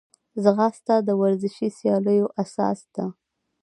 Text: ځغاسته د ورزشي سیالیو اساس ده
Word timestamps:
ځغاسته 0.43 0.95
د 1.07 1.09
ورزشي 1.21 1.69
سیالیو 1.77 2.27
اساس 2.43 2.79
ده 2.95 3.05